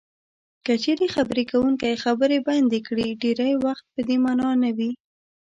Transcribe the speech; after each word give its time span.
که 0.65 0.73
چېرې 0.83 1.07
خبرې 1.15 1.43
کوونکی 1.51 2.01
خبرې 2.03 2.37
بندې 2.47 2.79
کړي 2.87 3.07
ډېری 3.21 3.53
وخت 3.65 3.85
په 3.93 3.99
دې 4.07 4.17
مانا 4.23 4.51
نه 4.63 4.69
وي. 4.77 4.91